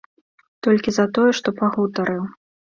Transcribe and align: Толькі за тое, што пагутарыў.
Толькі 0.67 0.89
за 0.97 1.05
тое, 1.19 1.31
што 1.43 1.55
пагутарыў. 1.63 2.29